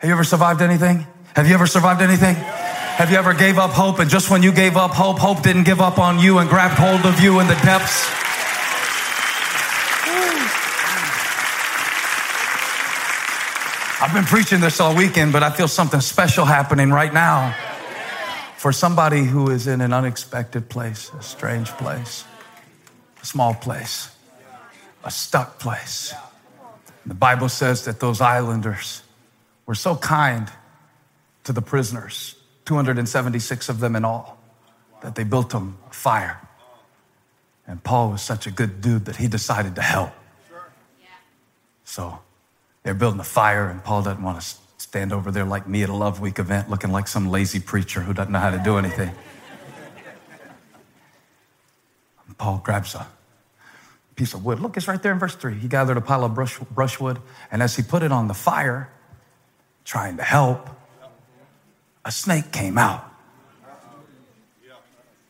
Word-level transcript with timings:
Have 0.00 0.08
you 0.08 0.14
ever 0.14 0.24
survived 0.24 0.62
anything? 0.62 1.06
Have 1.36 1.46
you 1.46 1.52
ever 1.52 1.66
survived 1.66 2.00
anything? 2.00 2.34
Have 2.34 3.10
you 3.10 3.18
ever 3.18 3.34
gave 3.34 3.58
up 3.58 3.72
hope 3.72 3.98
and 3.98 4.08
just 4.08 4.30
when 4.30 4.42
you 4.42 4.50
gave 4.50 4.78
up 4.78 4.92
hope, 4.92 5.18
hope 5.18 5.42
didn't 5.42 5.64
give 5.64 5.82
up 5.82 5.98
on 5.98 6.18
you 6.18 6.38
and 6.38 6.48
grabbed 6.48 6.78
hold 6.78 7.04
of 7.04 7.20
you 7.20 7.38
in 7.40 7.46
the 7.46 7.54
depths? 7.56 8.08
I've 14.00 14.14
been 14.14 14.24
preaching 14.24 14.60
this 14.60 14.80
all 14.80 14.96
weekend, 14.96 15.34
but 15.34 15.42
I 15.42 15.50
feel 15.50 15.68
something 15.68 16.00
special 16.00 16.46
happening 16.46 16.90
right 16.90 17.12
now 17.12 17.54
for 18.56 18.72
somebody 18.72 19.24
who 19.24 19.50
is 19.50 19.66
in 19.66 19.82
an 19.82 19.92
unexpected 19.92 20.70
place, 20.70 21.10
a 21.18 21.22
strange 21.22 21.68
place, 21.72 22.24
a 23.22 23.26
small 23.26 23.52
place, 23.52 24.16
a 25.04 25.10
stuck 25.10 25.58
place. 25.58 26.14
The 27.04 27.12
Bible 27.12 27.50
says 27.50 27.84
that 27.84 28.00
those 28.00 28.22
islanders 28.22 29.02
were 29.70 29.76
so 29.76 29.94
kind 29.94 30.50
to 31.44 31.52
the 31.52 31.62
prisoners, 31.62 32.34
276 32.64 33.68
of 33.68 33.78
them 33.78 33.94
in 33.94 34.04
all, 34.04 34.36
that 35.00 35.14
they 35.14 35.22
built 35.22 35.50
them 35.50 35.78
a 35.88 35.94
fire. 35.94 36.40
And 37.68 37.80
Paul 37.80 38.10
was 38.10 38.20
such 38.20 38.48
a 38.48 38.50
good 38.50 38.80
dude 38.80 39.04
that 39.04 39.14
he 39.14 39.28
decided 39.28 39.76
to 39.76 39.80
help. 39.80 40.10
So 41.84 42.18
they're 42.82 42.94
building 42.94 43.20
a 43.20 43.30
fire, 43.38 43.68
and 43.68 43.84
Paul 43.84 44.02
doesn't 44.02 44.24
want 44.24 44.40
to 44.40 44.56
stand 44.78 45.12
over 45.12 45.30
there 45.30 45.44
like 45.44 45.68
me 45.68 45.84
at 45.84 45.88
a 45.88 45.94
Love 45.94 46.18
Week 46.18 46.40
event 46.40 46.68
looking 46.68 46.90
like 46.90 47.06
some 47.06 47.30
lazy 47.30 47.60
preacher 47.60 48.00
who 48.00 48.12
doesn't 48.12 48.32
know 48.32 48.40
how 48.40 48.50
to 48.50 48.58
do 48.58 48.76
anything. 48.76 49.12
And 52.26 52.36
Paul 52.36 52.60
grabs 52.64 52.96
a 52.96 53.06
piece 54.16 54.34
of 54.34 54.44
wood. 54.44 54.58
Look, 54.58 54.76
it's 54.76 54.88
right 54.88 55.00
there 55.00 55.12
in 55.12 55.20
verse 55.20 55.36
3. 55.36 55.54
He 55.54 55.68
gathered 55.68 55.96
a 55.96 56.00
pile 56.00 56.24
of 56.24 56.34
brush, 56.34 56.58
brushwood, 56.58 57.20
and 57.52 57.62
as 57.62 57.76
he 57.76 57.84
put 57.84 58.02
it 58.02 58.10
on 58.10 58.26
the 58.26 58.34
fire, 58.34 58.90
trying 59.84 60.16
to 60.16 60.22
help, 60.22 60.68
a 62.04 62.12
snake 62.12 62.52
came 62.52 62.78
out. 62.78 63.04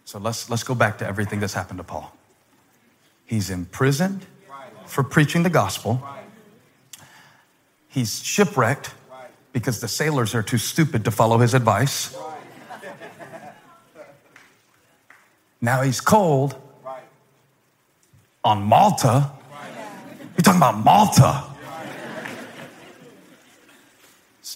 So 0.05 0.19
let's, 0.19 0.51
let's 0.51 0.65
go 0.65 0.75
back 0.75 0.98
to 0.98 1.06
everything 1.06 1.39
that's 1.41 1.55
happened 1.55 1.79
to 1.79 1.84
Paul. 1.84 2.12
He's 3.27 3.48
imprisoned 3.48 4.27
for 4.87 5.05
preaching 5.05 5.45
the 5.45 5.51
gospel. 5.51 6.03
He's 7.89 8.23
shipwrecked 8.23 8.93
because 9.53 9.81
the 9.81 9.89
sailors 9.89 10.34
are 10.34 10.43
too 10.43 10.59
stupid 10.59 11.05
to 11.05 11.11
follow 11.11 11.39
his 11.39 11.55
advice. 11.55 12.17
Now 15.61 15.83
he's 15.83 16.01
cold 16.01 16.56
on 18.43 18.62
Malta. 18.62 19.31
You're 20.21 20.43
talking 20.43 20.59
about 20.59 20.83
Malta. 20.84 21.50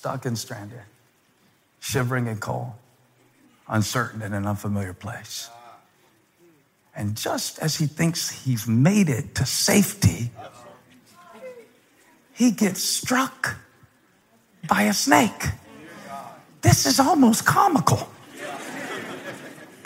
Stuck 0.05 0.27
and 0.27 0.37
stranded, 0.37 0.83
shivering 1.81 2.29
and 2.29 2.39
cold, 2.39 2.73
uncertain 3.67 4.21
in 4.21 4.35
an 4.35 4.47
unfamiliar 4.47 4.93
place. 4.93 5.49
And 6.95 7.17
just 7.17 7.59
as 7.61 7.77
he 7.77 7.87
thinks 7.87 8.29
he's 8.29 8.69
made 8.69 9.09
it 9.09 9.35
to 9.37 9.47
safety, 9.47 10.31
he 12.35 12.51
gets 12.51 12.83
struck 12.83 13.57
by 14.69 14.83
a 14.83 14.93
snake. 14.93 15.43
This 16.61 16.85
is 16.85 17.01
almost 17.01 17.47
comical. 17.47 18.07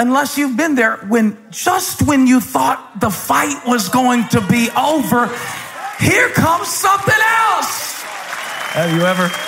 Unless 0.00 0.36
you've 0.36 0.56
been 0.56 0.74
there 0.74 0.96
when 1.06 1.38
just 1.52 2.02
when 2.02 2.26
you 2.26 2.40
thought 2.40 2.98
the 2.98 3.10
fight 3.10 3.64
was 3.68 3.88
going 3.88 4.26
to 4.30 4.40
be 4.40 4.68
over, 4.76 5.32
here 6.00 6.28
comes 6.30 6.66
something 6.66 7.14
else. 7.14 8.02
Have 8.72 8.92
you 8.92 9.02
ever? 9.02 9.47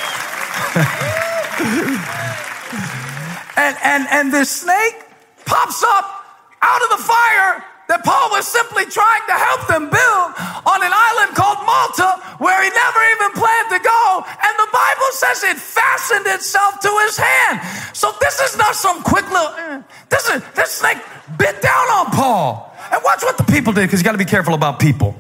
And, 3.57 3.77
and, 3.83 4.07
and 4.11 4.33
this 4.33 4.51
snake 4.51 5.05
pops 5.45 5.83
up 5.83 6.25
out 6.63 6.83
of 6.83 6.91
the 6.91 7.03
fire 7.03 7.65
that 7.91 8.05
Paul 8.05 8.31
was 8.31 8.47
simply 8.47 8.87
trying 8.87 9.25
to 9.27 9.35
help 9.35 9.67
them 9.67 9.91
build 9.91 10.29
on 10.63 10.79
an 10.79 10.95
island 10.95 11.35
called 11.35 11.59
Malta 11.67 12.23
where 12.39 12.63
he 12.63 12.71
never 12.71 13.03
even 13.19 13.35
planned 13.35 13.71
to 13.75 13.81
go. 13.83 14.03
And 14.23 14.55
the 14.63 14.71
Bible 14.71 15.11
says 15.11 15.43
it 15.43 15.59
fastened 15.59 16.27
itself 16.31 16.79
to 16.81 16.91
his 17.03 17.19
hand. 17.19 17.61
So 17.93 18.15
this 18.21 18.39
is 18.41 18.57
not 18.57 18.77
some 18.77 19.03
quick 19.03 19.27
little, 19.27 19.55
eh. 19.59 19.83
this 20.09 20.29
is, 20.31 20.43
this 20.55 20.71
snake 20.71 20.99
bit 21.37 21.61
down 21.61 21.87
on 21.91 22.07
Paul. 22.15 22.71
And 22.93 23.03
watch 23.03 23.23
what 23.23 23.37
the 23.37 23.45
people 23.45 23.73
did 23.73 23.91
because 23.91 24.01
you 24.01 24.05
got 24.05 24.13
to 24.13 24.23
be 24.23 24.25
careful 24.25 24.55
about 24.55 24.79
people. 24.79 25.15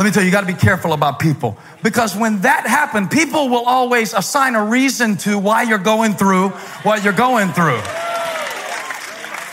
Let 0.00 0.06
me 0.06 0.12
tell 0.12 0.22
you, 0.22 0.28
you 0.28 0.32
got 0.32 0.40
to 0.40 0.46
be 0.46 0.54
careful 0.54 0.94
about 0.94 1.18
people 1.18 1.58
because 1.82 2.16
when 2.16 2.40
that 2.40 2.66
happened, 2.66 3.10
people 3.10 3.50
will 3.50 3.66
always 3.66 4.14
assign 4.14 4.54
a 4.54 4.64
reason 4.64 5.18
to 5.18 5.38
why 5.38 5.64
you're 5.64 5.76
going 5.76 6.14
through 6.14 6.48
what 6.84 7.04
you're 7.04 7.12
going 7.12 7.50
through. 7.50 7.82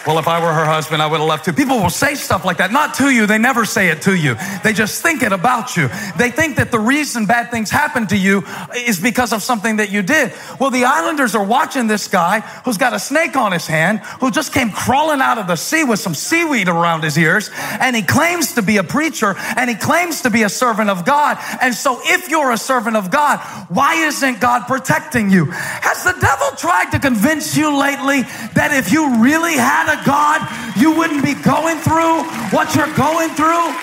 Well, 0.08 0.20
if 0.20 0.28
I 0.30 0.40
were 0.40 0.54
her 0.54 0.64
husband, 0.64 1.02
I 1.02 1.08
would 1.08 1.20
have 1.20 1.28
left 1.28 1.44
too. 1.44 1.52
People 1.52 1.80
will 1.80 1.90
say 1.90 2.16
stuff 2.16 2.46
like 2.46 2.58
that, 2.58 2.72
not 2.72 2.94
to 2.96 3.10
you. 3.10 3.26
They 3.26 3.38
never 3.38 3.66
say 3.66 3.90
it 3.90 4.04
to 4.04 4.16
you. 4.16 4.38
They 4.64 4.72
just 4.72 5.02
think 5.02 5.22
it 5.22 5.34
about 5.34 5.76
you. 5.76 5.90
They 6.18 6.32
think 6.32 6.56
that 6.56 6.72
the 6.72 6.80
reason 6.80 7.26
bad 7.26 7.52
things 7.52 7.70
happen 7.70 8.08
to 8.08 8.18
you 8.18 8.46
is 8.74 9.02
because 9.02 9.34
of 9.34 9.44
something 9.44 9.76
that 9.76 9.92
you 9.92 10.02
did. 10.02 10.32
Well, 10.62 10.72
the 10.72 10.86
islanders 10.86 11.36
are 11.36 11.44
watching 11.44 11.88
this 11.88 12.08
guy 12.08 12.40
who's 12.64 12.78
got 12.78 12.94
a 12.94 13.00
snake 13.00 13.36
on 13.36 13.52
his 13.52 13.68
hand, 13.68 14.00
who 14.22 14.32
just 14.32 14.54
came 14.54 14.70
crawling 14.70 15.20
out 15.20 15.40
of 15.40 15.48
the 15.48 15.58
sea 15.58 15.84
with 15.84 16.00
some 16.00 16.14
seaweed 16.14 16.70
around 16.70 17.04
his 17.04 17.18
ears, 17.18 17.50
and 17.82 17.94
he 17.94 18.02
claims 18.02 18.54
to 18.54 18.62
be 18.62 18.78
a 18.78 18.84
preacher 18.86 19.36
and 19.58 19.70
he 19.70 19.76
claims 19.76 20.22
to 20.22 20.30
be 20.30 20.44
a 20.44 20.50
servant 20.50 20.90
of 20.90 21.04
God. 21.04 21.38
And 21.62 21.76
so 21.76 22.00
if 22.04 22.30
you're 22.30 22.52
a 22.52 22.58
servant 22.58 22.96
of 22.96 23.12
God, 23.12 23.40
why 23.68 23.96
isn't 23.96 24.40
God 24.40 24.68
protecting 24.68 25.30
you? 25.30 25.52
Has 25.52 26.06
the 26.06 26.18
devil 26.22 26.52
tried 26.56 26.92
to 26.92 27.00
convince 27.00 27.58
you 27.58 27.78
lately 27.78 28.22
that 28.54 28.70
if 28.72 28.94
you 28.94 29.22
really 29.22 29.56
had 29.56 29.94
a 29.94 29.97
God, 30.06 30.42
you 30.78 30.96
wouldn't 30.96 31.24
be 31.24 31.34
going 31.34 31.78
through 31.80 32.24
what 32.52 32.76
you're 32.76 32.94
going 32.96 33.30
through. 33.30 33.74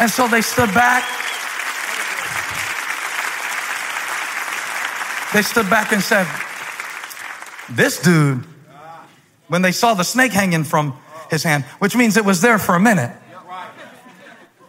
And 0.00 0.10
so 0.10 0.28
they 0.28 0.40
stood 0.40 0.72
back. 0.74 1.04
They 5.32 5.42
stood 5.42 5.70
back 5.70 5.92
and 5.92 6.02
said, 6.02 6.26
This 7.68 8.00
dude, 8.00 8.44
when 9.48 9.62
they 9.62 9.72
saw 9.72 9.94
the 9.94 10.04
snake 10.04 10.32
hanging 10.32 10.64
from 10.64 10.96
his 11.30 11.42
hand, 11.42 11.64
which 11.78 11.94
means 11.94 12.16
it 12.16 12.24
was 12.24 12.40
there 12.40 12.58
for 12.58 12.74
a 12.74 12.80
minute, 12.80 13.12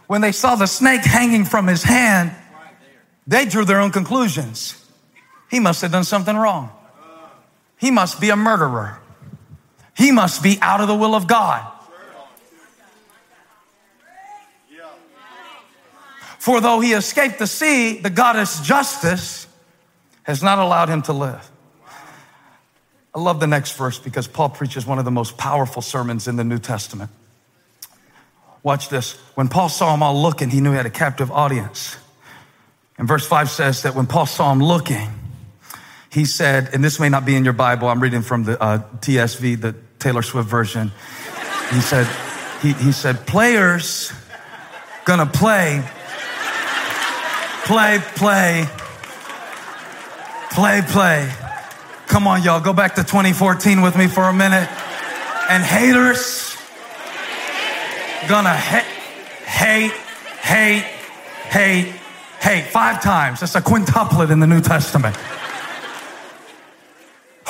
when 0.07 0.21
they 0.21 0.31
saw 0.31 0.55
the 0.55 0.67
snake 0.67 1.01
hanging 1.01 1.45
from 1.45 1.67
his 1.67 1.83
hand, 1.83 2.31
they 3.25 3.45
drew 3.45 3.65
their 3.65 3.79
own 3.79 3.91
conclusions. 3.91 4.77
He 5.49 5.59
must 5.59 5.81
have 5.81 5.91
done 5.91 6.03
something 6.03 6.35
wrong. 6.35 6.69
He 7.77 7.91
must 7.91 8.21
be 8.21 8.29
a 8.29 8.35
murderer. 8.35 9.00
He 9.95 10.11
must 10.11 10.41
be 10.41 10.57
out 10.61 10.81
of 10.81 10.87
the 10.87 10.95
will 10.95 11.15
of 11.15 11.27
God. 11.27 11.69
For 16.39 16.59
though 16.59 16.79
he 16.79 16.93
escaped 16.93 17.37
the 17.37 17.45
sea, 17.45 17.99
the 17.99 18.09
goddess 18.09 18.61
justice 18.61 19.45
has 20.23 20.41
not 20.41 20.57
allowed 20.57 20.89
him 20.89 21.03
to 21.03 21.13
live. 21.13 21.51
I 23.13 23.19
love 23.19 23.39
the 23.39 23.45
next 23.45 23.77
verse 23.77 23.99
because 23.99 24.27
Paul 24.27 24.49
preaches 24.49 24.85
one 24.85 24.97
of 24.97 25.05
the 25.05 25.11
most 25.11 25.37
powerful 25.37 25.83
sermons 25.83 26.27
in 26.27 26.37
the 26.37 26.43
New 26.43 26.57
Testament. 26.57 27.11
Watch 28.63 28.89
this. 28.89 29.13
When 29.35 29.49
Paul 29.49 29.69
saw 29.69 29.91
them 29.91 30.01
all 30.01 30.19
looking, 30.19 30.49
he 30.49 30.61
knew 30.61 30.71
he 30.71 30.77
had 30.77 30.85
a 30.87 30.89
captive 30.89 31.31
audience. 31.31 31.95
And 32.97 33.07
verse 33.07 33.25
5 33.27 33.49
says 33.49 33.83
that 33.83 33.95
when 33.95 34.07
Paul 34.07 34.25
saw 34.25 34.51
him 34.51 34.63
looking, 34.63 35.09
he 36.11 36.25
said, 36.25 36.69
and 36.73 36.83
this 36.83 36.99
may 36.99 37.07
not 37.07 37.25
be 37.25 37.35
in 37.35 37.45
your 37.45 37.53
Bible, 37.53 37.87
I'm 37.87 38.01
reading 38.01 38.21
from 38.21 38.43
the 38.43 38.61
uh, 38.61 38.79
TSV, 38.99 39.61
the 39.61 39.75
Taylor 39.97 40.21
Swift 40.21 40.49
version. 40.49 40.91
He 41.71 41.79
said, 41.79 42.05
he, 42.61 42.73
he 42.73 42.91
said, 42.91 43.25
players 43.25 44.11
gonna 45.05 45.25
play, 45.25 45.81
play, 47.63 47.99
play, 48.15 48.67
play, 50.51 50.81
play. 50.81 51.33
Come 52.07 52.27
on, 52.27 52.43
y'all, 52.43 52.59
go 52.59 52.73
back 52.73 52.95
to 52.95 53.03
2014 53.03 53.81
with 53.81 53.97
me 53.97 54.07
for 54.07 54.23
a 54.23 54.33
minute. 54.33 54.69
And 55.49 55.63
haters 55.63 56.57
gonna 58.27 58.49
ha- 58.49 58.85
hate, 59.45 59.91
hate, 60.41 60.83
hate, 61.49 61.93
hate. 62.41 62.63
Five 62.65 63.01
times. 63.01 63.39
That's 63.39 63.55
a 63.55 63.61
quintuplet 63.61 64.29
in 64.29 64.41
the 64.41 64.47
New 64.47 64.59
Testament. 64.59 65.15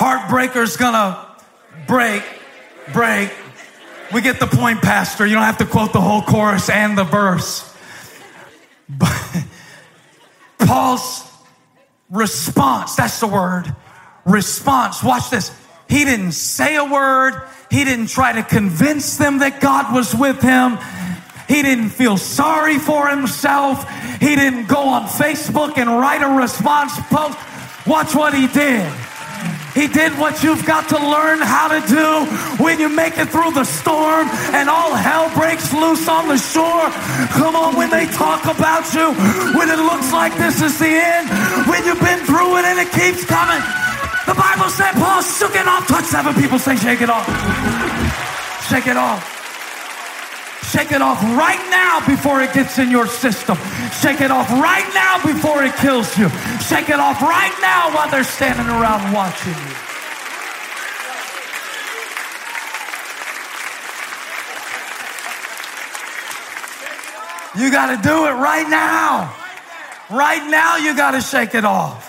Heartbreaker's 0.01 0.77
gonna 0.77 1.27
break, 1.85 2.23
break. 2.91 3.31
We 4.11 4.21
get 4.21 4.39
the 4.39 4.47
point, 4.47 4.81
Pastor. 4.81 5.27
You 5.27 5.35
don't 5.35 5.43
have 5.43 5.59
to 5.59 5.65
quote 5.67 5.93
the 5.93 6.01
whole 6.01 6.23
chorus 6.23 6.71
and 6.71 6.97
the 6.97 7.03
verse. 7.03 7.71
But 8.89 9.45
Paul's 10.57 11.23
response, 12.09 12.95
that's 12.95 13.19
the 13.19 13.27
word, 13.27 13.75
response. 14.25 15.03
Watch 15.03 15.29
this. 15.29 15.51
He 15.87 16.03
didn't 16.03 16.31
say 16.31 16.77
a 16.77 16.83
word. 16.83 17.39
He 17.69 17.85
didn't 17.85 18.07
try 18.07 18.33
to 18.33 18.41
convince 18.41 19.17
them 19.17 19.37
that 19.37 19.61
God 19.61 19.93
was 19.93 20.15
with 20.15 20.41
him. 20.41 20.79
He 21.47 21.61
didn't 21.61 21.89
feel 21.89 22.17
sorry 22.17 22.79
for 22.79 23.07
himself. 23.07 23.87
He 24.19 24.35
didn't 24.35 24.65
go 24.65 24.81
on 24.81 25.03
Facebook 25.03 25.77
and 25.77 25.87
write 25.91 26.23
a 26.23 26.41
response 26.41 26.99
post. 27.01 27.37
Watch 27.85 28.15
what 28.15 28.33
he 28.33 28.47
did. 28.47 28.91
He 29.73 29.87
did 29.87 30.11
what 30.19 30.43
you've 30.43 30.65
got 30.65 30.89
to 30.89 30.97
learn 30.99 31.39
how 31.39 31.69
to 31.71 31.79
do 31.87 32.25
when 32.61 32.79
you 32.79 32.89
make 32.89 33.17
it 33.17 33.29
through 33.29 33.51
the 33.51 33.63
storm 33.63 34.27
and 34.51 34.69
all 34.69 34.93
hell 34.93 35.31
breaks 35.33 35.71
loose 35.73 36.07
on 36.09 36.27
the 36.27 36.37
shore. 36.37 36.91
Come 37.31 37.55
on, 37.55 37.75
when 37.75 37.89
they 37.89 38.05
talk 38.07 38.43
about 38.45 38.93
you, 38.93 39.13
when 39.57 39.69
it 39.69 39.79
looks 39.79 40.11
like 40.11 40.35
this 40.35 40.61
is 40.61 40.77
the 40.77 40.91
end, 40.91 41.29
when 41.67 41.85
you've 41.85 42.01
been 42.01 42.19
through 42.25 42.57
it 42.57 42.65
and 42.65 42.79
it 42.79 42.91
keeps 42.91 43.23
coming. 43.23 43.63
The 44.27 44.35
Bible 44.35 44.69
said 44.69 44.91
Paul 44.93 45.21
shook 45.21 45.55
it 45.55 45.67
off. 45.67 45.87
Touch 45.87 46.05
seven 46.05 46.33
people, 46.35 46.59
say, 46.59 46.75
shake 46.75 47.01
it 47.01 47.09
off. 47.09 47.25
Shake 48.67 48.87
it 48.87 48.97
off. 48.97 49.23
Shake 50.71 50.91
it 50.91 51.01
off 51.01 51.21
right 51.35 51.59
now 51.71 52.05
before 52.05 52.41
it 52.41 52.53
gets 52.53 52.77
in 52.77 52.91
your 52.91 53.07
system. 53.07 53.57
Shake 53.99 54.21
it 54.21 54.31
off 54.31 54.49
right 54.51 54.89
now 54.93 55.21
before 55.23 55.63
it 55.63 55.75
kills 55.75 56.17
you. 56.17 56.29
Shake 56.59 56.89
it 56.89 56.99
off 56.99 57.21
right 57.21 57.55
now 57.61 57.93
while 57.93 58.09
they're 58.09 58.23
standing 58.23 58.67
around 58.67 59.13
watching 59.13 59.53
you. 59.53 59.91
You 67.53 67.69
got 67.69 67.95
to 67.95 68.07
do 68.07 68.25
it 68.27 68.31
right 68.31 68.67
now. 68.69 69.35
Right 70.09 70.49
now, 70.49 70.77
you 70.77 70.95
got 70.95 71.11
to 71.11 71.21
shake 71.21 71.53
it 71.53 71.65
off. 71.65 72.07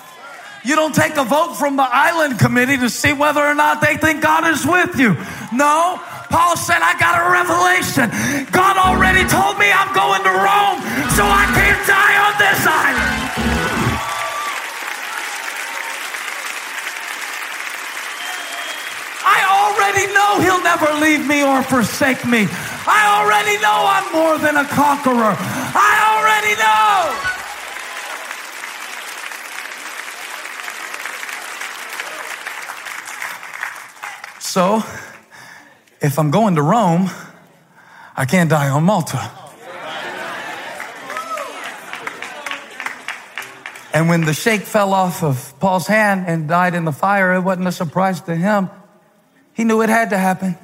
You 0.65 0.77
don't 0.77 0.95
take 0.95 1.17
a 1.17 1.25
vote 1.25 1.55
from 1.55 1.77
the 1.77 1.87
island 1.87 2.39
committee 2.39 2.77
to 2.77 2.89
see 2.89 3.13
whether 3.13 3.41
or 3.41 3.55
not 3.55 3.81
they 3.81 3.97
think 3.97 4.23
God 4.23 4.47
is 4.47 4.65
with 4.65 4.99
you. 4.99 5.17
No, 5.53 6.01
Paul 6.33 6.57
said, 6.57 6.81
I 6.81 6.97
got 6.97 7.21
a 7.21 7.29
revelation. 7.29 8.09
God 8.49 8.81
already 8.81 9.29
told 9.29 9.61
me 9.61 9.69
I'm 9.69 9.93
going 9.93 10.25
to 10.25 10.33
Rome, 10.33 10.81
so 11.13 11.29
I 11.29 11.45
can't 11.53 11.83
die 11.85 12.17
on 12.25 12.33
this 12.41 12.61
island. 12.65 13.53
I 19.29 19.45
already 19.45 20.09
know 20.17 20.41
he'll 20.41 20.65
never 20.65 20.89
leave 21.05 21.29
me 21.29 21.45
or 21.45 21.63
forsake 21.63 22.25
me. 22.25 22.49
I 22.89 23.13
already 23.21 23.61
know 23.61 23.85
I'm 23.85 24.09
more 24.17 24.39
than 24.41 24.57
a 24.57 24.65
conqueror. 24.65 25.37
I 25.37 25.93
already 26.17 26.57
know. 26.57 27.13
So, 34.41 34.83
if 36.03 36.19
I'm 36.19 36.31
going 36.31 36.57
to 36.57 36.63
Rome, 36.63 37.09
I 38.17 38.25
can't 38.25 38.51
die 38.51 38.69
on 38.69 38.85
Malta. 38.85 39.31
And 43.95 44.09
when 44.09 44.23
the 44.23 44.33
shake 44.33 44.63
fell 44.63 44.95
off 44.95 45.23
of 45.23 45.55
Paul's 45.61 45.87
hand 45.87 46.25
and 46.27 46.49
died 46.49 46.75
in 46.75 46.85
the 46.85 46.93
fire, 46.93 47.35
it 47.35 47.41
wasn't 47.41 47.69
a 47.69 47.73
surprise 47.73 48.23
to 48.23 48.35
him. 48.35 48.71
He 49.53 49.65
knew 49.65 49.83
it 49.83 49.91
had 49.91 50.11
to 50.11 50.19
happen. 50.19 50.57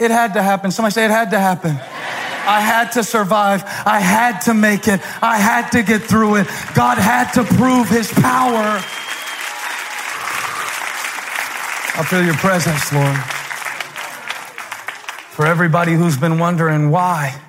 It 0.00 0.10
had 0.10 0.34
to 0.34 0.42
happen. 0.42 0.72
Somebody 0.72 0.92
say 0.92 1.04
it 1.04 1.12
had 1.12 1.30
to 1.30 1.38
happen. 1.38 1.70
I 1.70 2.60
had 2.60 2.92
to 2.92 3.04
survive. 3.04 3.62
I 3.86 4.00
had 4.00 4.40
to 4.42 4.54
make 4.54 4.88
it. 4.88 5.00
I 5.22 5.38
had 5.38 5.70
to 5.70 5.82
get 5.82 6.02
through 6.02 6.36
it. 6.36 6.48
God 6.74 6.98
had 6.98 7.32
to 7.34 7.44
prove 7.44 7.88
his 7.88 8.12
power. 8.12 8.82
I 11.96 12.04
feel 12.04 12.24
your 12.24 12.34
presence, 12.34 12.92
Lord. 12.92 13.33
Everybody 15.54 15.92
who's 15.92 16.16
been 16.16 16.40
wondering 16.40 16.90
why, 16.90 17.40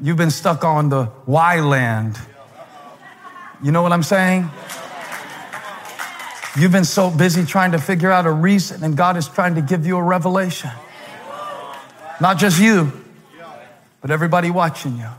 you've 0.00 0.16
been 0.16 0.30
stuck 0.30 0.64
on 0.64 0.88
the 0.88 1.04
why 1.26 1.60
land. 1.60 2.18
You 3.62 3.70
know 3.70 3.82
what 3.82 3.92
I'm 3.92 4.02
saying? 4.02 4.48
You've 6.56 6.72
been 6.72 6.86
so 6.86 7.10
busy 7.10 7.44
trying 7.44 7.72
to 7.72 7.78
figure 7.78 8.10
out 8.10 8.24
a 8.24 8.30
reason, 8.30 8.82
and 8.82 8.96
God 8.96 9.18
is 9.18 9.28
trying 9.28 9.56
to 9.56 9.60
give 9.60 9.86
you 9.86 9.98
a 9.98 10.02
revelation. 10.02 10.70
Not 12.18 12.38
just 12.38 12.58
you, 12.58 12.90
but 14.00 14.10
everybody 14.10 14.50
watching 14.50 14.96
you. 14.96 15.10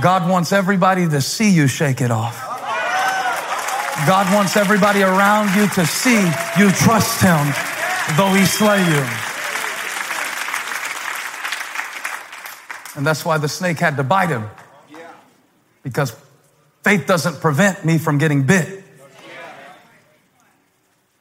God 0.00 0.30
wants 0.30 0.52
everybody 0.52 1.08
to 1.08 1.20
see 1.20 1.50
you 1.50 1.66
shake 1.66 2.00
it 2.00 2.12
off. 2.12 2.40
God 4.06 4.32
wants 4.32 4.56
everybody 4.56 5.02
around 5.02 5.56
you 5.56 5.66
to 5.70 5.84
see 5.84 6.22
you 6.56 6.70
trust 6.70 7.20
Him 7.20 7.52
though 8.16 8.32
he 8.32 8.44
slay 8.44 8.78
you. 8.78 9.29
And 12.96 13.06
that's 13.06 13.24
why 13.24 13.38
the 13.38 13.48
snake 13.48 13.78
had 13.78 13.96
to 13.96 14.02
bite 14.02 14.30
him. 14.30 14.48
Because 15.82 16.14
faith 16.82 17.06
doesn't 17.06 17.40
prevent 17.40 17.84
me 17.84 17.98
from 17.98 18.18
getting 18.18 18.42
bit. 18.42 18.84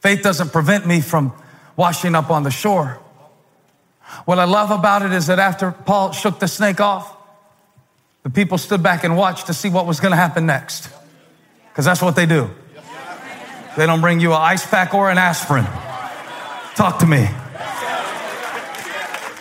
Faith 0.02 0.22
doesn't 0.22 0.52
prevent 0.52 0.88
me 0.88 1.02
from 1.02 1.34
washing 1.76 2.16
up 2.16 2.30
on 2.30 2.44
the 2.44 2.52
shore. 2.52 3.00
What 4.26 4.40
I 4.40 4.46
love 4.46 4.72
about 4.72 5.04
it 5.04 5.12
is 5.12 5.28
that 5.28 5.40
after 5.40 5.72
Paul 5.72 6.12
shook 6.12 6.40
the 6.40 6.48
snake 6.48 6.80
off, 6.80 7.16
the 8.24 8.30
people 8.30 8.58
stood 8.58 8.82
back 8.82 9.04
and 9.04 9.16
watched 9.16 9.48
to 9.48 9.54
see 9.54 9.70
what 9.70 9.86
was 9.86 10.00
going 10.00 10.12
to 10.12 10.18
happen 10.18 10.46
next. 10.46 10.90
Because 11.70 11.86
that's 11.86 12.02
what 12.02 12.16
they 12.16 12.26
do. 12.26 12.50
They 13.78 13.86
don't 13.86 14.02
bring 14.02 14.20
you 14.20 14.32
an 14.32 14.42
ice 14.42 14.66
pack 14.66 14.94
or 14.94 15.10
an 15.10 15.18
aspirin. 15.18 15.66
Talk 16.76 17.00
to 17.00 17.06
me. 17.06 17.30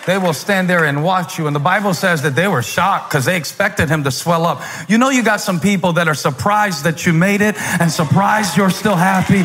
They 0.08 0.16
will 0.16 0.32
stand 0.32 0.70
there 0.70 0.86
and 0.86 1.04
watch 1.04 1.36
you. 1.36 1.48
And 1.48 1.54
the 1.54 1.60
Bible 1.60 1.92
says 1.92 2.22
that 2.22 2.34
they 2.34 2.48
were 2.48 2.62
shocked 2.62 3.10
because 3.10 3.26
they 3.26 3.36
expected 3.36 3.90
him 3.90 4.04
to 4.04 4.10
swell 4.10 4.46
up. 4.46 4.62
You 4.88 4.96
know, 4.96 5.10
you 5.10 5.22
got 5.22 5.42
some 5.42 5.60
people 5.60 5.92
that 6.00 6.08
are 6.08 6.14
surprised 6.14 6.84
that 6.84 7.04
you 7.04 7.12
made 7.12 7.42
it 7.42 7.56
and 7.78 7.92
surprised 7.92 8.56
you're 8.56 8.70
still 8.70 8.96
happy. 8.96 9.44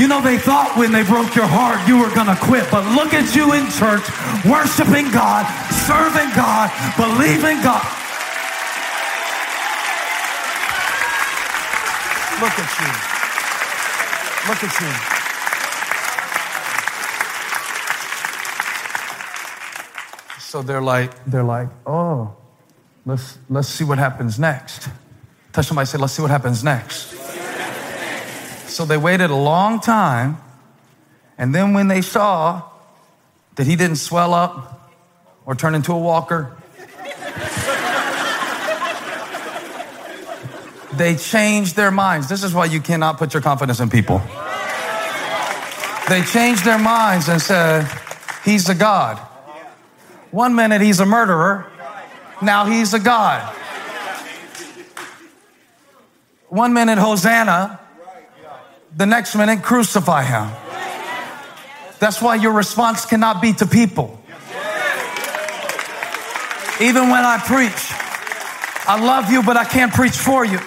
You 0.00 0.08
know, 0.08 0.22
they 0.22 0.38
thought 0.38 0.78
when 0.78 0.92
they 0.92 1.02
broke 1.02 1.36
your 1.36 1.44
heart 1.44 1.86
you 1.86 2.00
were 2.00 2.08
going 2.14 2.26
to 2.26 2.40
quit, 2.40 2.64
but 2.70 2.88
look 2.96 3.12
at 3.12 3.36
you 3.36 3.52
in 3.52 3.68
church, 3.68 4.08
worshiping 4.48 5.12
God, 5.12 5.44
serving 5.84 6.32
God, 6.32 6.72
believing 6.96 7.60
God. 7.60 7.84
Look 12.40 12.56
at 12.56 12.70
you. 12.80 12.92
Look 14.48 14.64
at 14.64 14.80
you. 14.80 15.15
So 20.56 20.62
they're 20.62 20.80
like, 20.80 21.12
they're 21.26 21.44
like, 21.44 21.68
oh, 21.84 22.34
let's 23.04 23.36
let's 23.50 23.68
see 23.68 23.84
what 23.84 23.98
happens 23.98 24.38
next. 24.38 24.88
Touch 25.52 25.66
somebody, 25.66 25.84
say, 25.84 25.98
let's 25.98 26.14
see 26.14 26.22
what 26.22 26.30
happens 26.30 26.64
next. 26.64 27.10
So 28.66 28.86
they 28.86 28.96
waited 28.96 29.28
a 29.28 29.36
long 29.36 29.80
time, 29.80 30.38
and 31.36 31.54
then 31.54 31.74
when 31.74 31.88
they 31.88 32.00
saw 32.00 32.62
that 33.56 33.66
he 33.66 33.76
didn't 33.76 33.96
swell 33.96 34.32
up 34.32 34.90
or 35.44 35.54
turn 35.54 35.74
into 35.74 35.92
a 35.92 35.98
walker, 35.98 36.56
they 40.94 41.16
changed 41.16 41.76
their 41.76 41.90
minds. 41.90 42.30
This 42.30 42.42
is 42.42 42.54
why 42.54 42.64
you 42.64 42.80
cannot 42.80 43.18
put 43.18 43.34
your 43.34 43.42
confidence 43.42 43.78
in 43.78 43.90
people. 43.90 44.22
They 46.08 46.22
changed 46.22 46.64
their 46.64 46.78
minds 46.78 47.28
and 47.28 47.42
said, 47.42 47.86
He's 48.42 48.70
a 48.70 48.74
God. 48.74 49.25
One 50.30 50.54
minute 50.54 50.80
he's 50.80 51.00
a 51.00 51.06
murderer, 51.06 51.66
now 52.42 52.66
he's 52.66 52.94
a 52.94 52.98
God. 52.98 53.54
One 56.48 56.72
minute, 56.72 56.98
Hosanna, 56.98 57.80
the 58.96 59.06
next 59.06 59.34
minute, 59.34 59.62
crucify 59.62 60.22
him. 60.22 60.50
That's 61.98 62.22
why 62.22 62.36
your 62.36 62.52
response 62.52 63.04
cannot 63.04 63.42
be 63.42 63.52
to 63.54 63.66
people. 63.66 64.18
Even 66.80 67.08
when 67.08 67.24
I 67.24 67.38
preach, 67.44 67.72
I 68.86 69.02
love 69.02 69.30
you, 69.30 69.42
but 69.42 69.56
I 69.56 69.64
can't 69.64 69.92
preach 69.92 70.16
for 70.16 70.44
you. 70.44 70.58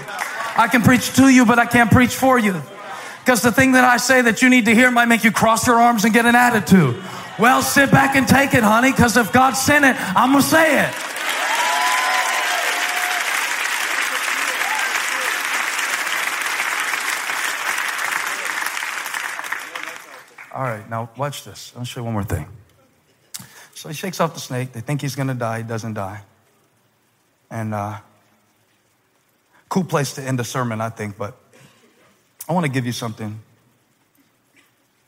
I 0.57 0.67
can 0.67 0.81
preach 0.81 1.15
to 1.15 1.29
you, 1.29 1.45
but 1.45 1.59
I 1.59 1.65
can't 1.65 1.91
preach 1.91 2.15
for 2.15 2.37
you. 2.37 2.61
Because 3.19 3.41
the 3.41 3.51
thing 3.51 3.73
that 3.73 3.83
I 3.83 3.97
say 3.97 4.21
that 4.23 4.41
you 4.41 4.49
need 4.49 4.65
to 4.65 4.75
hear 4.75 4.91
might 4.91 5.05
make 5.05 5.23
you 5.23 5.31
cross 5.31 5.67
your 5.67 5.79
arms 5.79 6.03
and 6.03 6.13
get 6.13 6.25
an 6.25 6.35
attitude. 6.35 7.01
Well, 7.39 7.61
sit 7.61 7.89
back 7.89 8.17
and 8.17 8.27
take 8.27 8.53
it, 8.53 8.63
honey, 8.63 8.91
because 8.91 9.15
if 9.15 9.31
God 9.31 9.53
sent 9.53 9.85
it, 9.85 9.95
I'm 9.97 10.31
going 10.31 10.43
to 10.43 10.49
say 10.49 10.83
it. 10.83 10.93
All 20.53 20.63
right, 20.63 20.89
now 20.89 21.09
watch 21.15 21.45
this. 21.45 21.71
I'll 21.77 21.85
show 21.85 22.01
you 22.01 22.03
one 22.03 22.11
more 22.11 22.25
thing. 22.25 22.45
So 23.73 23.87
he 23.87 23.95
shakes 23.95 24.19
off 24.19 24.33
the 24.33 24.41
snake. 24.41 24.73
They 24.73 24.81
think 24.81 24.99
he's 24.99 25.15
going 25.15 25.29
to 25.29 25.33
die. 25.33 25.59
He 25.59 25.63
doesn't 25.63 25.93
die. 25.93 26.23
And 27.49 27.73
uh, 27.73 27.99
cool 29.69 29.85
place 29.85 30.15
to 30.15 30.21
end 30.21 30.41
a 30.41 30.43
sermon, 30.43 30.81
I 30.81 30.89
think. 30.89 31.17
But 31.17 31.37
I 32.49 32.51
want 32.51 32.65
to 32.65 32.71
give 32.71 32.85
you 32.85 32.91
something 32.91 33.39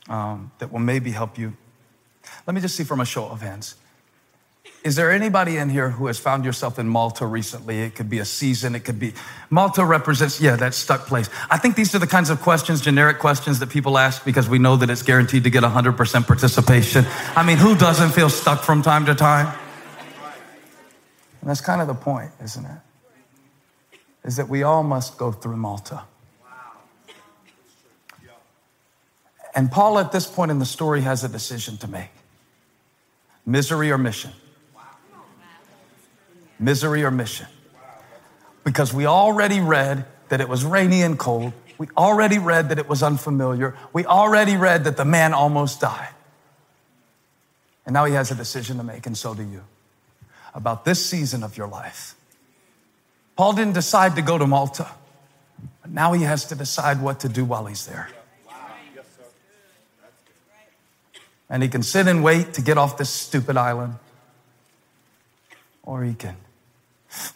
um, 0.08 0.50
that 0.60 0.72
will 0.72 0.78
maybe 0.78 1.10
help 1.10 1.36
you 1.36 1.52
let 2.46 2.54
me 2.54 2.60
just 2.60 2.76
see 2.76 2.84
from 2.84 3.00
a 3.00 3.04
show 3.04 3.26
of 3.26 3.40
hands. 3.40 3.76
Is 4.84 4.96
there 4.96 5.12
anybody 5.12 5.58
in 5.58 5.68
here 5.68 5.90
who 5.90 6.08
has 6.08 6.18
found 6.18 6.44
yourself 6.44 6.76
in 6.76 6.88
Malta 6.88 7.24
recently? 7.24 7.82
It 7.82 7.94
could 7.94 8.10
be 8.10 8.18
a 8.18 8.24
season, 8.24 8.74
it 8.74 8.80
could 8.80 8.98
be. 8.98 9.12
Malta 9.48 9.84
represents, 9.84 10.40
yeah, 10.40 10.56
that 10.56 10.74
stuck 10.74 11.06
place. 11.06 11.30
I 11.48 11.56
think 11.56 11.76
these 11.76 11.94
are 11.94 12.00
the 12.00 12.06
kinds 12.06 12.30
of 12.30 12.40
questions, 12.40 12.80
generic 12.80 13.20
questions 13.20 13.60
that 13.60 13.70
people 13.70 13.96
ask 13.96 14.24
because 14.24 14.48
we 14.48 14.58
know 14.58 14.76
that 14.76 14.90
it's 14.90 15.02
guaranteed 15.02 15.44
to 15.44 15.50
get 15.50 15.62
100% 15.62 16.26
participation. 16.26 17.06
I 17.36 17.44
mean, 17.44 17.58
who 17.58 17.76
doesn't 17.76 18.10
feel 18.10 18.28
stuck 18.28 18.62
from 18.62 18.82
time 18.82 19.06
to 19.06 19.14
time? 19.14 19.56
And 21.40 21.50
that's 21.50 21.60
kind 21.60 21.80
of 21.80 21.86
the 21.86 21.94
point, 21.94 22.32
isn't 22.42 22.64
it? 22.64 22.78
Is 24.24 24.36
that 24.36 24.48
we 24.48 24.64
all 24.64 24.82
must 24.82 25.16
go 25.16 25.30
through 25.30 25.56
Malta. 25.56 26.02
And 29.54 29.70
Paul, 29.70 29.98
at 29.98 30.12
this 30.12 30.26
point 30.26 30.50
in 30.50 30.58
the 30.58 30.66
story, 30.66 31.02
has 31.02 31.24
a 31.24 31.28
decision 31.28 31.76
to 31.78 31.88
make 31.88 32.10
misery 33.44 33.90
or 33.90 33.98
mission 33.98 34.32
misery 36.62 37.02
or 37.04 37.10
mission. 37.10 37.46
Because 38.64 38.94
we 38.94 39.06
already 39.06 39.60
read 39.60 40.06
that 40.28 40.40
it 40.40 40.48
was 40.48 40.64
rainy 40.64 41.02
and 41.02 41.18
cold. 41.18 41.52
We 41.76 41.88
already 41.96 42.38
read 42.38 42.68
that 42.68 42.78
it 42.78 42.88
was 42.88 43.02
unfamiliar. 43.02 43.76
We 43.92 44.06
already 44.06 44.56
read 44.56 44.84
that 44.84 44.96
the 44.96 45.04
man 45.04 45.34
almost 45.34 45.80
died. 45.80 46.14
And 47.84 47.92
now 47.92 48.04
he 48.04 48.14
has 48.14 48.30
a 48.30 48.36
decision 48.36 48.76
to 48.76 48.84
make, 48.84 49.06
and 49.06 49.18
so 49.18 49.34
do 49.34 49.42
you, 49.42 49.64
about 50.54 50.84
this 50.84 51.04
season 51.04 51.42
of 51.42 51.56
your 51.56 51.66
life. 51.66 52.14
Paul 53.34 53.54
didn't 53.54 53.74
decide 53.74 54.14
to 54.14 54.22
go 54.22 54.38
to 54.38 54.46
Malta, 54.46 54.86
but 55.80 55.90
now 55.90 56.12
he 56.12 56.22
has 56.22 56.44
to 56.46 56.54
decide 56.54 57.02
what 57.02 57.20
to 57.20 57.28
do 57.28 57.44
while 57.44 57.66
he's 57.66 57.86
there. 57.86 58.08
And 61.52 61.62
he 61.62 61.68
can 61.68 61.82
sit 61.82 62.08
and 62.08 62.24
wait 62.24 62.54
to 62.54 62.62
get 62.62 62.78
off 62.78 62.96
this 62.96 63.10
stupid 63.10 63.58
island, 63.58 63.96
or 65.82 66.02
he 66.02 66.14
can 66.14 66.34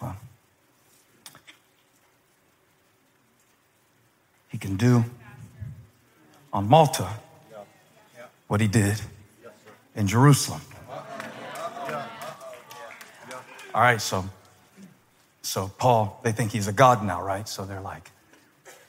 well, 0.01 0.17
he 4.49 4.57
can 4.57 4.77
do 4.77 5.05
on 6.51 6.67
Malta 6.67 7.11
what 8.49 8.63
he 8.63 8.69
did 8.69 8.99
in 9.95 10.07
Jerusalem. 10.07 10.63
All 13.75 13.83
right, 13.83 14.01
so 14.01 14.25
so 15.43 15.69
Paul, 15.77 16.21
they 16.25 16.33
think 16.33 16.53
he's 16.53 16.69
a 16.69 16.73
god 16.73 17.05
now, 17.05 17.21
right? 17.21 17.47
So 17.47 17.67
they're 17.67 17.83
like, 17.83 18.11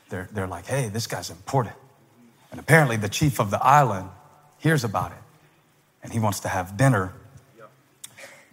they're, 0.08 0.30
they're 0.32 0.48
like, 0.48 0.68
hey, 0.68 0.88
this 0.88 1.06
guy's 1.06 1.30
important. 1.30 1.76
And 2.52 2.62
apparently 2.62 2.96
the 2.96 3.10
chief 3.10 3.42
of 3.42 3.52
the 3.52 3.62
island 3.62 4.10
hears 4.68 4.84
about 4.84 5.12
it. 5.12 5.24
And 6.04 6.12
he 6.12 6.20
wants 6.20 6.42
to 6.42 6.50
have 6.50 6.76
dinner 6.76 7.14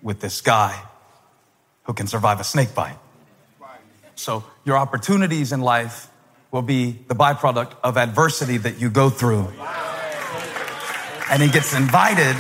with 0.00 0.20
this 0.20 0.40
guy 0.40 0.80
who 1.84 1.92
can 1.92 2.06
survive 2.06 2.38
a 2.38 2.44
snake 2.44 2.74
bite. 2.74 2.98
So 4.14 4.44
your 4.64 4.76
opportunities 4.76 5.50
in 5.52 5.60
life 5.60 6.08
will 6.52 6.62
be 6.62 6.92
the 7.08 7.16
byproduct 7.16 7.72
of 7.82 7.96
adversity 7.96 8.58
that 8.58 8.80
you 8.80 8.90
go 8.90 9.10
through. 9.10 9.48
And 11.30 11.42
he 11.42 11.48
gets 11.48 11.74
invited 11.74 12.36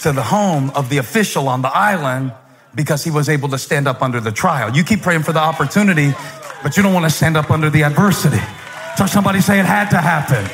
to 0.00 0.12
the 0.12 0.22
home 0.22 0.70
of 0.74 0.90
the 0.90 0.98
official 0.98 1.48
on 1.48 1.62
the 1.62 1.74
island 1.74 2.32
because 2.74 3.02
he 3.02 3.10
was 3.10 3.30
able 3.30 3.48
to 3.48 3.56
stand 3.56 3.88
up 3.88 4.02
under 4.02 4.20
the 4.20 4.32
trial. 4.32 4.76
You 4.76 4.84
keep 4.84 5.00
praying 5.00 5.22
for 5.22 5.32
the 5.32 5.40
opportunity, 5.40 6.12
but 6.62 6.76
you 6.76 6.82
don't 6.82 6.92
want 6.92 7.06
to 7.06 7.10
stand 7.10 7.38
up 7.38 7.50
under 7.50 7.70
the 7.70 7.82
adversity. 7.82 8.42
So 8.98 9.06
somebody 9.06 9.40
say 9.40 9.58
it 9.58 9.64
had 9.64 9.88
to 9.90 9.98
happen. 9.98 10.44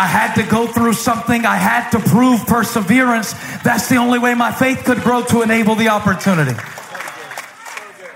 I 0.00 0.06
had 0.06 0.32
to 0.36 0.42
go 0.42 0.66
through 0.66 0.94
something. 0.94 1.44
I 1.44 1.56
had 1.56 1.90
to 1.90 1.98
prove 1.98 2.46
perseverance. 2.46 3.34
That's 3.62 3.90
the 3.90 3.96
only 3.96 4.18
way 4.18 4.32
my 4.32 4.50
faith 4.50 4.82
could 4.86 5.02
grow 5.02 5.22
to 5.24 5.42
enable 5.42 5.74
the 5.74 5.90
opportunity. 5.90 6.58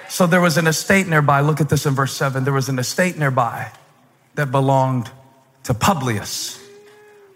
So 0.08 0.26
there 0.26 0.40
was 0.40 0.56
an 0.56 0.66
estate 0.66 1.08
nearby. 1.08 1.40
Look 1.42 1.60
at 1.60 1.68
this 1.68 1.84
in 1.84 1.92
verse 1.92 2.14
7. 2.14 2.44
There 2.44 2.54
was 2.54 2.70
an 2.70 2.78
estate 2.78 3.18
nearby 3.18 3.70
that 4.34 4.50
belonged 4.50 5.10
to 5.64 5.74
Publius, 5.74 6.58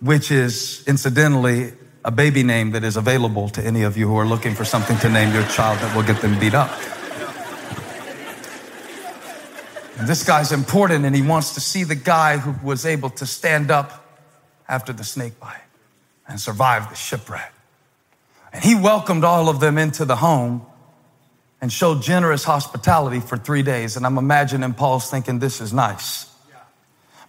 which 0.01 0.31
is 0.31 0.83
incidentally 0.87 1.75
a 2.03 2.11
baby 2.11 2.43
name 2.43 2.71
that 2.71 2.85
is 2.85 2.97
available 2.97 3.51
to 3.51 3.63
any 3.63 3.83
of 3.83 3.99
you 3.99 4.09
who 4.09 4.17
are 4.17 4.25
looking 4.25 4.55
for 4.55 4.65
something 4.65 4.97
to 5.01 5.11
name 5.11 5.35
your 5.35 5.45
child 5.49 5.79
that 5.81 5.95
will 5.95 6.05
get 6.05 6.23
them 6.23 6.41
beat 6.41 6.55
up. 6.55 6.71
And 9.99 10.09
this 10.09 10.25
guy's 10.25 10.53
important 10.53 11.05
and 11.05 11.15
he 11.15 11.21
wants 11.21 11.53
to 11.53 11.61
see 11.61 11.85
the 11.85 11.97
guy 11.97 12.39
who 12.39 12.67
was 12.67 12.87
able 12.87 13.11
to 13.11 13.27
stand 13.27 13.71
up 13.71 14.07
after 14.69 14.93
the 14.93 15.05
snake 15.05 15.41
bite 15.41 15.57
and 16.29 16.41
survived 16.41 16.91
the 16.91 16.95
shipwreck. 16.95 17.53
And 18.53 18.63
he 18.63 18.75
welcomed 18.75 19.25
all 19.25 19.49
of 19.49 19.61
them 19.61 19.79
into 19.79 20.05
the 20.05 20.17
home 20.17 20.65
and 21.61 21.73
showed 21.73 22.03
generous 22.03 22.45
hospitality 22.45 23.21
for 23.21 23.37
three 23.37 23.63
days. 23.63 23.97
And 23.97 24.07
I'm 24.07 24.19
imagining 24.19 24.75
Paul's 24.75 25.11
thinking, 25.11 25.39
this 25.39 25.61
is 25.61 25.73
nice. 25.73 26.27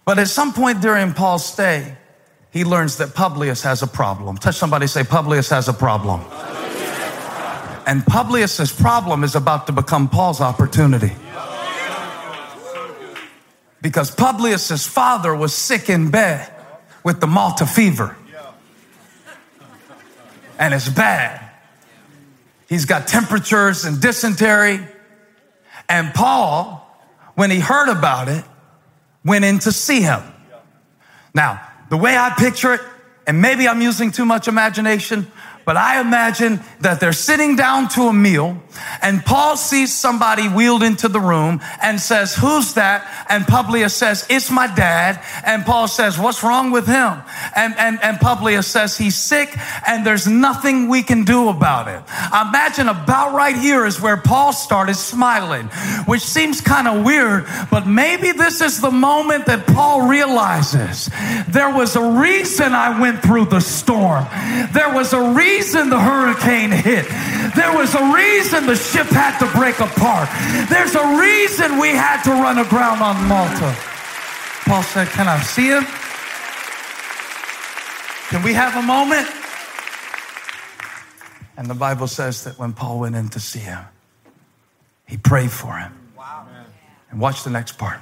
But 0.04 0.18
at 0.18 0.28
some 0.28 0.52
point 0.52 0.80
during 0.80 1.12
Paul's 1.12 1.44
stay, 1.44 1.96
he 2.50 2.64
learns 2.64 2.96
that 2.98 3.14
Publius 3.14 3.62
has 3.62 3.82
a 3.82 3.86
problem. 3.86 4.36
Touch 4.36 4.56
somebody, 4.56 4.86
say, 4.86 5.04
Publius 5.04 5.50
has 5.50 5.68
a 5.68 5.72
problem. 5.72 6.20
And 7.86 8.04
Publius's 8.06 8.72
problem 8.72 9.24
is 9.24 9.34
about 9.34 9.66
to 9.66 9.72
become 9.72 10.08
Paul's 10.08 10.40
opportunity. 10.40 11.12
Because 13.82 14.10
Publius's 14.10 14.86
father 14.86 15.34
was 15.34 15.54
sick 15.54 15.88
in 15.88 16.10
bed 16.10 16.50
with 17.02 17.20
the 17.20 17.26
Malta 17.26 17.66
fever. 17.66 18.16
And 20.58 20.74
it's 20.74 20.88
bad. 20.88 21.48
He's 22.68 22.84
got 22.84 23.08
temperatures 23.08 23.84
and 23.84 24.00
dysentery. 24.00 24.80
And 25.88 26.14
Paul, 26.14 26.86
when 27.34 27.50
he 27.50 27.58
heard 27.58 27.88
about 27.88 28.28
it, 28.28 28.44
went 29.24 29.44
in 29.44 29.58
to 29.60 29.72
see 29.72 30.00
him. 30.00 30.22
Now, 31.34 31.66
the 31.88 31.96
way 31.96 32.16
I 32.16 32.30
picture 32.30 32.74
it, 32.74 32.80
and 33.26 33.40
maybe 33.40 33.66
I'm 33.68 33.82
using 33.82 34.10
too 34.10 34.24
much 34.24 34.48
imagination, 34.48 35.30
but 35.64 35.76
I 35.76 36.00
imagine 36.00 36.60
that 36.80 37.00
they're 37.00 37.12
sitting 37.12 37.56
down 37.56 37.88
to 37.90 38.02
a 38.02 38.12
meal 38.12 38.60
and 39.02 39.24
Paul 39.24 39.56
sees 39.56 39.94
somebody 39.94 40.48
wheeled 40.48 40.82
into 40.82 41.08
the 41.08 41.20
room 41.20 41.60
and 41.82 42.00
says, 42.00 42.34
who's 42.34 42.74
that? 42.74 43.06
And 43.28 43.46
Publius 43.46 43.94
says, 43.94 44.26
it's 44.30 44.50
my 44.50 44.66
dad. 44.74 45.22
And 45.44 45.64
Paul 45.64 45.88
says, 45.88 46.18
what's 46.18 46.42
wrong 46.42 46.70
with 46.70 46.86
him? 46.86 47.22
And, 47.56 47.74
and, 47.78 47.98
and 48.02 48.18
Publius 48.18 48.66
says, 48.66 48.96
he's 48.96 49.16
sick 49.16 49.56
and 49.86 50.06
there's 50.06 50.26
nothing 50.26 50.88
we 50.88 51.02
can 51.02 51.24
do 51.24 51.48
about 51.48 51.88
it. 51.88 52.02
I 52.08 52.46
imagine 52.48 52.88
about 52.88 53.34
right 53.34 53.56
here 53.56 53.86
is 53.86 54.00
where 54.00 54.16
Paul 54.16 54.52
started 54.52 54.94
smiling, 54.94 55.66
which 56.06 56.22
seems 56.22 56.60
kind 56.60 56.88
of 56.88 57.04
weird, 57.04 57.46
but 57.70 57.86
maybe 57.86 58.32
this 58.32 58.60
is 58.60 58.80
the 58.80 58.90
moment 58.90 59.46
that 59.46 59.66
Paul 59.66 60.08
realizes 60.08 61.10
there 61.48 61.74
was 61.74 61.96
a 61.96 62.20
reason 62.20 62.72
I 62.72 63.00
went 63.00 63.22
through 63.22 63.46
the 63.46 63.60
storm. 63.60 64.26
There 64.72 64.92
was 64.92 65.12
a 65.12 65.32
reason 65.32 65.50
reason 65.60 65.90
the 65.90 66.00
hurricane 66.00 66.70
hit. 66.70 67.06
There 67.54 67.76
was 67.76 67.94
a 67.94 68.14
reason 68.14 68.66
the 68.66 68.76
ship 68.76 69.06
had 69.08 69.38
to 69.40 69.58
break 69.58 69.78
apart. 69.78 70.28
There's 70.70 70.94
a 70.94 71.20
reason 71.20 71.78
we 71.78 71.90
had 71.90 72.22
to 72.22 72.30
run 72.30 72.56
aground 72.56 73.02
on 73.02 73.28
Malta. 73.28 73.76
Paul 74.64 74.82
said, 74.82 75.08
Can 75.08 75.28
I 75.28 75.38
see 75.40 75.68
him? 75.68 75.84
Can 78.30 78.42
we 78.42 78.54
have 78.54 78.74
a 78.76 78.82
moment? 78.82 79.28
And 81.58 81.68
the 81.68 81.74
Bible 81.74 82.06
says 82.06 82.44
that 82.44 82.58
when 82.58 82.72
Paul 82.72 83.00
went 83.00 83.14
in 83.14 83.28
to 83.30 83.40
see 83.40 83.58
him, 83.58 83.84
he 85.06 85.18
prayed 85.18 85.50
for 85.50 85.76
him. 85.76 85.92
Wow. 86.16 86.46
And 87.10 87.20
watch 87.20 87.44
the 87.44 87.50
next 87.50 87.76
part. 87.76 88.00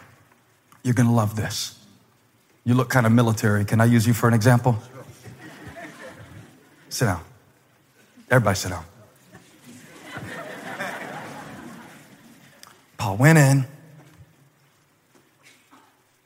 You're 0.84 0.94
going 0.94 1.08
to 1.08 1.14
love 1.14 1.34
this. 1.34 1.76
You 2.64 2.74
look 2.74 2.88
kind 2.88 3.04
of 3.04 3.10
military. 3.10 3.64
Can 3.64 3.80
I 3.80 3.86
use 3.86 4.06
you 4.06 4.12
for 4.12 4.28
an 4.28 4.34
example? 4.34 4.78
Sit 6.88 7.06
down. 7.06 7.24
Everybody 8.30 8.56
sit 8.56 8.70
down. 8.70 8.84
Paul 12.98 13.16
went 13.16 13.38
in 13.38 13.64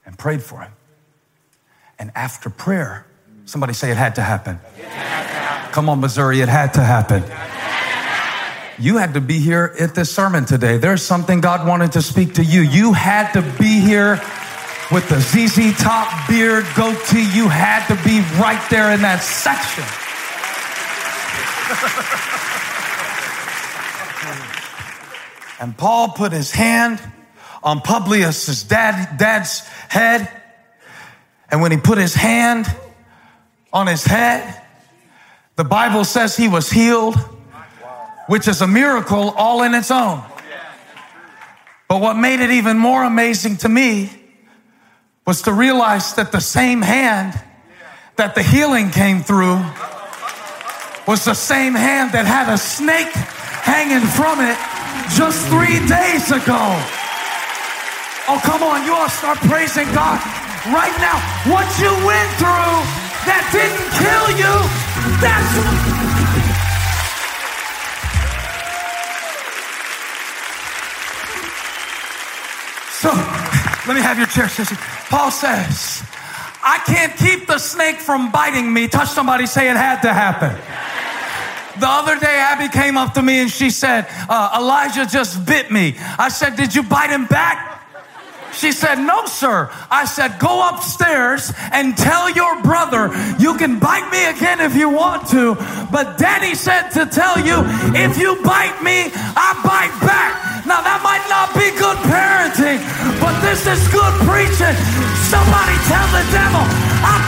and 0.06 0.18
prayed 0.18 0.42
for 0.42 0.60
him. 0.60 0.72
And 1.98 2.10
after 2.14 2.50
prayer, 2.50 3.06
somebody 3.44 3.72
say 3.74 3.90
it 3.90 3.96
had 3.96 4.16
to 4.16 4.22
happen. 4.22 4.58
Had 4.78 5.66
to. 5.68 5.72
Come 5.72 5.88
on, 5.88 6.00
Missouri, 6.00 6.40
it 6.40 6.48
had 6.48 6.74
to 6.74 6.80
happen. 6.80 7.22
You 8.78 8.96
had 8.96 9.14
to 9.14 9.20
be 9.20 9.38
here 9.38 9.74
at 9.78 9.94
this 9.94 10.10
sermon 10.10 10.44
today. 10.44 10.78
There's 10.78 11.02
something 11.02 11.40
God 11.40 11.68
wanted 11.68 11.92
to 11.92 12.02
speak 12.02 12.34
to 12.34 12.44
you. 12.44 12.62
You 12.62 12.94
had 12.94 13.32
to 13.34 13.42
be 13.60 13.78
here 13.80 14.20
with 14.90 15.08
the 15.08 15.20
ZZ 15.20 15.78
top 15.80 16.28
beard 16.28 16.66
goatee. 16.74 17.28
You 17.32 17.48
had 17.48 17.86
to 17.86 17.94
be 18.02 18.20
right 18.40 18.62
there 18.70 18.92
in 18.92 19.02
that 19.02 19.22
section. 19.22 19.84
And 25.60 25.76
Paul 25.76 26.10
put 26.10 26.32
his 26.32 26.50
hand 26.50 27.00
on 27.62 27.80
Publius's 27.80 28.64
dad, 28.64 29.18
dad's 29.18 29.60
head. 29.88 30.28
And 31.50 31.60
when 31.60 31.70
he 31.70 31.78
put 31.78 31.98
his 31.98 32.14
hand 32.14 32.66
on 33.72 33.86
his 33.86 34.04
head, 34.04 34.62
the 35.56 35.64
Bible 35.64 36.04
says 36.04 36.36
he 36.36 36.48
was 36.48 36.70
healed 36.70 37.16
which 38.26 38.48
is 38.48 38.60
a 38.60 38.66
miracle 38.66 39.30
all 39.30 39.62
in 39.62 39.74
its 39.74 39.90
own. 39.90 40.22
But 41.88 42.00
what 42.00 42.16
made 42.16 42.40
it 42.40 42.50
even 42.50 42.78
more 42.78 43.04
amazing 43.04 43.58
to 43.58 43.68
me 43.68 44.10
was 45.26 45.42
to 45.42 45.52
realize 45.52 46.14
that 46.14 46.32
the 46.32 46.40
same 46.40 46.82
hand 46.82 47.38
that 48.16 48.34
the 48.34 48.42
healing 48.42 48.90
came 48.90 49.22
through 49.22 49.62
was 51.06 51.24
the 51.24 51.34
same 51.34 51.74
hand 51.74 52.12
that 52.12 52.26
had 52.26 52.52
a 52.52 52.58
snake 52.58 53.10
hanging 53.66 54.06
from 54.14 54.38
it 54.38 54.54
just 55.18 55.42
three 55.50 55.82
days 55.90 56.30
ago. 56.30 56.62
Oh, 58.30 58.38
come 58.46 58.62
on, 58.62 58.86
you 58.86 58.94
all 58.94 59.10
start 59.10 59.38
praising 59.50 59.90
God 59.90 60.22
right 60.70 60.94
now. 61.02 61.18
What 61.50 61.66
you 61.82 61.90
went 62.06 62.30
through 62.38 63.02
that 63.26 63.42
didn't 63.50 63.90
kill 63.98 64.26
you, 64.38 64.54
that's. 65.18 65.50
So, 73.02 73.10
let 73.90 73.96
me 73.96 74.02
have 74.02 74.18
your 74.18 74.28
chair, 74.28 74.46
sissy. 74.46 74.78
Paul 75.10 75.32
says, 75.32 76.04
I 76.62 76.78
can't 76.86 77.16
keep 77.16 77.48
the 77.48 77.58
snake 77.58 77.96
from 77.96 78.30
biting 78.30 78.72
me. 78.72 78.86
Touch 78.86 79.08
somebody, 79.08 79.46
say 79.46 79.68
it 79.68 79.76
had 79.76 80.02
to 80.02 80.12
happen. 80.12 80.54
The 81.78 81.88
other 81.88 82.18
day, 82.18 82.36
Abby 82.36 82.68
came 82.68 82.96
up 82.96 83.14
to 83.14 83.22
me 83.22 83.40
and 83.40 83.50
she 83.50 83.70
said, 83.70 84.06
uh, 84.28 84.58
Elijah 84.58 85.06
just 85.06 85.44
bit 85.46 85.70
me. 85.70 85.94
I 86.18 86.28
said, 86.28 86.56
Did 86.56 86.74
you 86.74 86.82
bite 86.82 87.10
him 87.10 87.26
back? 87.26 87.72
She 88.52 88.72
said, 88.72 88.96
No, 88.96 89.24
sir. 89.26 89.70
I 89.90 90.04
said, 90.04 90.38
Go 90.38 90.68
upstairs 90.68 91.52
and 91.72 91.96
tell 91.96 92.30
your 92.30 92.60
brother 92.62 93.10
you 93.38 93.56
can 93.56 93.78
bite 93.78 94.10
me 94.12 94.26
again 94.26 94.60
if 94.60 94.76
you 94.76 94.90
want 94.90 95.28
to. 95.28 95.54
But 95.90 96.18
daddy 96.18 96.54
said 96.54 96.90
to 96.90 97.06
tell 97.06 97.40
you, 97.40 97.64
if 97.96 98.18
you 98.18 98.36
bite 98.44 98.82
me, 98.82 99.10
I 99.12 99.56
bite 99.64 99.96
back. 100.06 100.52
Now, 100.62 100.78
that 100.78 101.02
might 101.02 101.26
not 101.26 101.50
be 101.58 101.74
good 101.74 101.98
parenting, 102.06 102.78
but 103.18 103.34
this 103.42 103.66
is 103.66 103.82
good 103.90 104.14
preaching. 104.22 104.76
Somebody 105.26 105.74
tell 105.90 106.06
the 106.14 106.22
devil, 106.30 106.62
I 107.02 107.18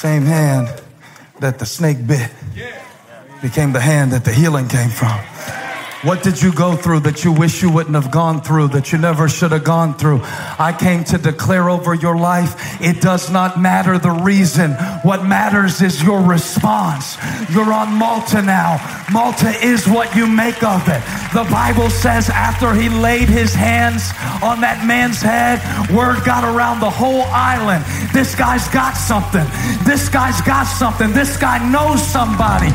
Same 0.00 0.22
hand 0.22 0.66
that 1.40 1.58
the 1.58 1.66
snake 1.66 2.06
bit 2.06 2.30
became 3.42 3.74
the 3.74 3.80
hand 3.80 4.12
that 4.12 4.24
the 4.24 4.32
healing 4.32 4.66
came 4.66 4.88
from. 4.88 5.20
What 6.08 6.22
did 6.22 6.40
you 6.40 6.54
go 6.54 6.74
through 6.74 7.00
that 7.00 7.22
you 7.22 7.32
wish 7.32 7.60
you 7.60 7.70
wouldn't 7.70 7.94
have 7.94 8.10
gone 8.10 8.40
through, 8.40 8.68
that 8.68 8.92
you 8.92 8.96
never 8.96 9.28
should 9.28 9.52
have 9.52 9.64
gone 9.64 9.92
through? 9.92 10.22
I 10.24 10.74
came 10.78 11.04
to 11.04 11.18
declare 11.18 11.68
over 11.68 11.92
your 11.92 12.16
life, 12.16 12.80
it 12.80 13.02
does 13.02 13.30
not 13.30 13.60
matter 13.60 13.98
the 13.98 14.10
reason. 14.10 14.72
What 15.02 15.26
matters 15.26 15.82
is 15.82 16.02
your 16.02 16.22
response. 16.22 17.18
You're 17.50 17.70
on 17.70 17.92
Malta 17.92 18.40
now. 18.40 18.78
Malta 19.12 19.50
is 19.64 19.88
what 19.88 20.14
you 20.14 20.26
make 20.26 20.62
of 20.62 20.86
it. 20.88 21.02
The 21.34 21.42
Bible 21.50 21.90
says 21.90 22.30
after 22.30 22.72
he 22.74 22.88
laid 22.88 23.28
his 23.28 23.52
hands 23.52 24.14
on 24.42 24.60
that 24.62 24.86
man's 24.86 25.20
head, 25.20 25.58
word 25.90 26.22
got 26.24 26.46
around 26.46 26.78
the 26.78 26.90
whole 26.90 27.22
island. 27.34 27.84
This 28.14 28.34
guy's 28.34 28.68
got 28.68 28.94
something. 28.94 29.42
This 29.82 30.08
guy's 30.08 30.40
got 30.42 30.64
something. 30.64 31.10
This 31.12 31.36
guy 31.36 31.58
knows 31.70 31.98
somebody. 32.02 32.70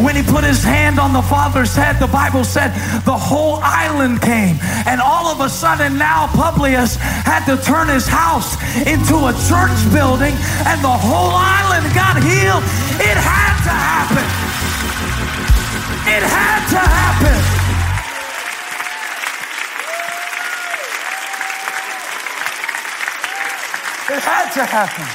When 0.00 0.16
he 0.16 0.22
put 0.22 0.44
his 0.44 0.64
hand 0.64 0.98
on 0.98 1.12
the 1.12 1.22
father's 1.22 1.76
head, 1.76 2.00
the 2.00 2.08
Bible 2.08 2.44
said 2.44 2.72
the 3.04 3.16
whole 3.16 3.60
island 3.60 4.22
came. 4.22 4.56
And 4.88 5.00
all 5.00 5.28
of 5.28 5.40
a 5.40 5.48
sudden 5.48 5.98
now 5.98 6.28
Publius 6.32 6.96
had 6.96 7.44
to 7.44 7.60
turn 7.60 7.88
his 7.88 8.08
house 8.08 8.56
into 8.88 9.28
a 9.28 9.36
church 9.48 9.76
building 9.92 10.32
and 10.64 10.80
the 10.80 10.96
whole 10.96 11.36
island 11.36 11.92
got 11.92 12.16
healed. 12.24 12.64
It 13.04 13.16
had 13.20 13.56
to 13.68 13.72
happen. 13.72 14.43
Had 24.24 24.52
to 24.54 24.64
happen. 24.64 25.06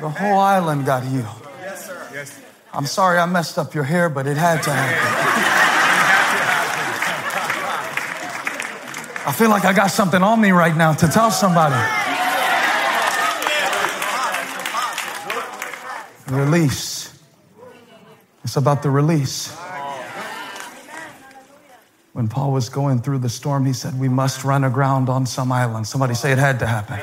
The 0.00 0.08
whole 0.08 0.38
island 0.38 0.86
got 0.86 1.04
healed. 1.04 1.26
Yes, 1.60 1.86
sir. 1.86 2.08
Yes. 2.12 2.40
I'm 2.72 2.86
sorry 2.86 3.18
I 3.18 3.26
messed 3.26 3.58
up 3.58 3.74
your 3.74 3.84
hair, 3.84 4.08
but 4.08 4.26
it 4.26 4.36
had 4.36 4.62
to 4.62 4.70
happen. 4.72 5.42
I 9.24 9.32
feel 9.32 9.50
like 9.50 9.64
I 9.64 9.72
got 9.72 9.88
something 9.88 10.22
on 10.22 10.40
me 10.40 10.50
right 10.50 10.76
now 10.76 10.92
to 10.94 11.06
tell 11.06 11.30
somebody. 11.30 11.76
Release. 16.28 17.16
It's 18.42 18.56
about 18.56 18.82
the 18.82 18.90
release. 18.90 19.56
When 22.12 22.28
Paul 22.28 22.52
was 22.52 22.68
going 22.68 23.00
through 23.00 23.18
the 23.18 23.28
storm, 23.30 23.64
he 23.64 23.72
said, 23.72 23.98
We 23.98 24.08
must 24.08 24.44
run 24.44 24.64
aground 24.64 25.08
on 25.08 25.24
some 25.24 25.50
island. 25.50 25.86
Somebody 25.86 26.14
say 26.14 26.30
it 26.30 26.38
had 26.38 26.58
to 26.58 26.66
happen. 26.66 27.00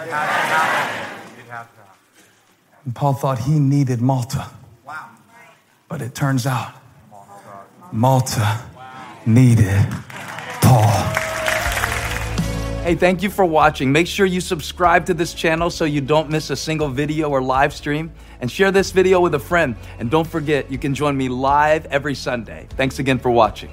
And 2.85 2.95
Paul 2.95 3.13
thought 3.13 3.39
he 3.39 3.57
needed 3.59 4.01
Malta. 4.01 4.49
But 5.87 6.03
it 6.03 6.13
turns 6.13 6.45
out 6.45 6.73
Malta 7.91 8.61
needed 9.25 9.87
Paul. 10.61 10.87
Hey, 12.83 12.95
thank 12.95 13.23
you 13.23 13.31
for 13.31 13.45
watching. 13.45 13.91
Make 13.91 14.05
sure 14.05 14.27
you 14.27 14.41
subscribe 14.41 15.07
to 15.07 15.15
this 15.15 15.33
channel 15.33 15.71
so 15.71 15.85
you 15.85 16.01
don't 16.01 16.29
miss 16.29 16.51
a 16.51 16.55
single 16.55 16.87
video 16.87 17.29
or 17.29 17.41
live 17.41 17.73
stream. 17.73 18.11
And 18.41 18.49
share 18.49 18.71
this 18.71 18.91
video 18.91 19.19
with 19.19 19.33
a 19.33 19.39
friend. 19.39 19.75
And 19.97 20.11
don't 20.11 20.27
forget, 20.27 20.71
you 20.71 20.77
can 20.77 20.93
join 20.93 21.17
me 21.17 21.29
live 21.29 21.87
every 21.87 22.13
Sunday. 22.13 22.67
Thanks 22.69 22.99
again 22.99 23.17
for 23.17 23.31
watching. 23.31 23.71